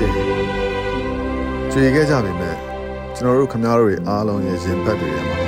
[0.00, 0.14] ကျင်း
[1.72, 2.56] ကြွေခဲ့ကြပြီမဲ့
[3.16, 5.38] ကျွန်တော်တို့ခမားတို့ရဲ့အားလုံးရဲ့ရင်ဘတ်တွေထဲမှာ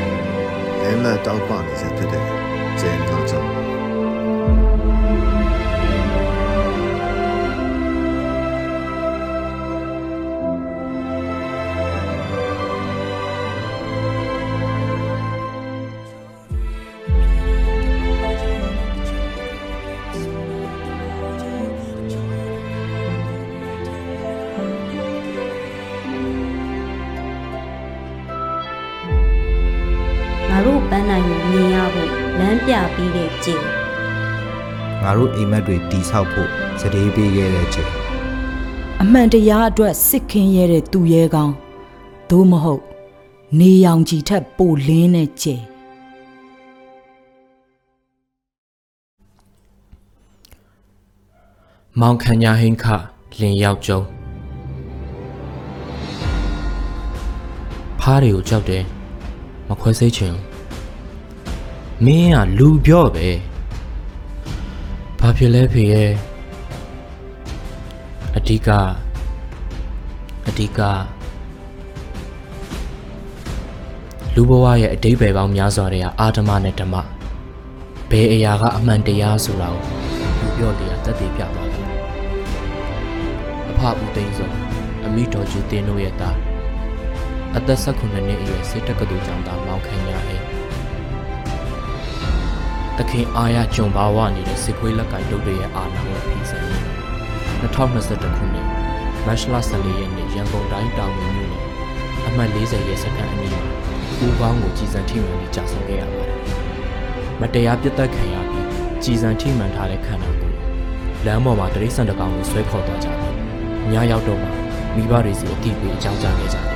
[0.80, 2.24] လင်းလက်တောက်ပနေစေဖြစ်တဲ့
[2.80, 3.51] ကျင်းကောင်းချော
[30.92, 33.62] ပန်းနိုင်ကိုမြင်ရဖို့လမ်းပြပြီးတဲ့ကြည်
[35.02, 37.90] ငါတို့အိမ်မက်တွေတီဆောက်ဖို့စတေးပေးခဲ့တဲ့ချိန်
[39.02, 41.54] အမှန်တရားအတွက်စစ်ခင်းရတဲ့သူရဲကောင်း
[42.30, 42.82] သို့မဟုတ်
[43.58, 45.56] နေရောင်ကြီးထက်ပိုလင်းတဲ့ကျဲ
[52.00, 52.84] မောင်ခညာဟင်းခ
[53.40, 54.00] လင်ရောက်ကျုံ
[58.00, 58.84] ဖားတွေကိုကြောက်တယ်
[59.68, 60.51] မခွဲစိတ်ချင်ဘူး
[62.06, 63.28] မင်းကလူပြော့ပဲ
[65.18, 66.10] ဘာဖြစ်လဲဖေရဲ့
[68.36, 68.68] အဓိက
[70.48, 70.80] အဓိက
[74.34, 76.94] လူဘဝရဲ့အတိတ်ပဲပေါင်းများစွာတွေကအာဓမနဲ့ဓမ္မ
[78.10, 79.82] ဘယ်အရာကအမှန်တရားဆိုတာကို
[80.40, 81.70] လူပြော့တရားတက်တည်ပြပါလား
[83.70, 84.50] အဖဦးသိန်းစော
[85.04, 86.36] အမိတော်ကြီးတင်းတို့ရဲ့သား
[87.56, 90.41] အသက်16နှစ်အရွယ်စစ်တက္ကသိုလ်ကျောင်းသားမောင်ခမ်းရဟဲ့
[92.98, 96.76] တခင်အာရဂျွန်ဘာဝနေတဲ့စစ်ခွေးလက်ကင်တုတ်တွေရဲ့အာဏာကိုဖိစံနေ
[97.62, 98.66] 2021ခုနှစ်
[99.26, 101.64] မတ်လ14ရက်နေ့ရန်ကုန်တိုင်းတောင်ဝင်မြို့နယ်
[102.26, 103.62] အမှတ်40ရဲ့စခန်းအနီးမှာ
[104.24, 106.38] ဦးပေါင်းကိုကြီးစံထိမှန်ပြီးကြာဆုံးခဲ့ရပါတယ်
[107.40, 108.66] မတရားပြစ်တက်ခံရပြီး
[109.02, 110.58] ကြီးစံထိမှန်ထားတဲ့ခန္ဓာကိုယ်
[111.26, 113.20] လမ်းပေါ်မှာတရိษံတစ်ကောင်ကိုဆွဲခေါ်သွားကြတယ်
[113.92, 114.48] ညရောက်တော့မှ
[114.94, 116.66] မိဘတွေစီအတိအပေးအကြောင်းကြားခဲ့ကြတယ်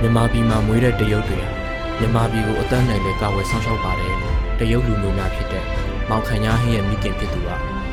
[0.00, 1.65] မြန်မာပြည်မှာမွေးတဲ့တရုတ်တွေဟာ
[2.00, 5.64] မြန်မာပြည်ကိုအသက်နိုင်တဲ့ကာဝယ်ဆောင်ရှောက်ပါတယ်လို့တရုတ်လူမျိုးများဖြစ်တဲ့
[6.10, 7.50] မောင်ခညာဟင်းရဲ့မိခင်ဖြစ်သူက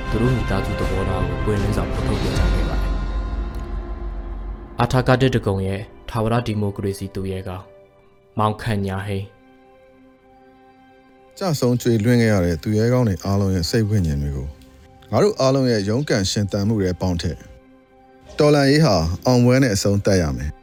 [0.09, 2.91] သူတို့မိသားစုသဘောထားကိုပွင့်လင်းစွာဖော်ထုတ်ပြကြခဲ့ပါတယ်
[4.79, 7.63] အာထာကတက်တကုံရဲ့ထာဝရဒီမိုကရေစီသူရဲကောင်
[8.39, 9.25] မောင်ခညာဟင်း
[11.37, 14.47] ကြဆုံးကြွေလွင့်ခဲ့ရတဲ့သူရဲကောင်းတွေအားလုံးရဲ့စိတ်ဝိညာဉ်တွေကို
[15.11, 17.37] ငါတို့အားလုံးရဲ့ရုန်းကန်ရှင်သန်မှုတွေပေါင်းထက်
[18.39, 18.95] တော်လန်ရေးဟာ
[19.25, 20.51] အောင်ပွဲနဲ့အဆုံးသတ်ရမယ်။